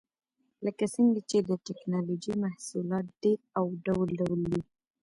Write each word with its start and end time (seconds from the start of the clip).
لکه 0.65 0.85
څنګه 0.95 1.19
چې 1.29 1.37
د 1.49 1.49
ټېکنالوجۍ 1.65 2.33
محصولات 2.43 3.05
ډېر 3.21 3.39
او 3.59 3.65
ډول 3.85 4.07
ډول 4.19 4.41
دي. 4.51 4.61